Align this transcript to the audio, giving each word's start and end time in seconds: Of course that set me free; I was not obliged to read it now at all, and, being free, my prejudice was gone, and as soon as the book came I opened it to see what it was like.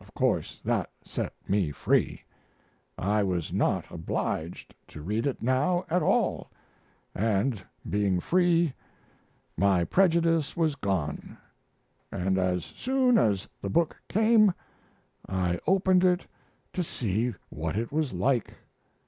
Of 0.00 0.12
course 0.14 0.60
that 0.64 0.90
set 1.04 1.32
me 1.46 1.70
free; 1.70 2.24
I 2.98 3.22
was 3.22 3.52
not 3.52 3.84
obliged 3.88 4.74
to 4.88 5.00
read 5.00 5.28
it 5.28 5.44
now 5.44 5.84
at 5.88 6.02
all, 6.02 6.50
and, 7.14 7.62
being 7.88 8.18
free, 8.18 8.72
my 9.56 9.84
prejudice 9.84 10.56
was 10.56 10.74
gone, 10.74 11.38
and 12.10 12.36
as 12.36 12.64
soon 12.64 13.16
as 13.16 13.46
the 13.62 13.70
book 13.70 13.96
came 14.08 14.52
I 15.28 15.60
opened 15.68 16.02
it 16.02 16.26
to 16.72 16.82
see 16.82 17.36
what 17.48 17.76
it 17.76 17.92
was 17.92 18.12
like. 18.12 18.54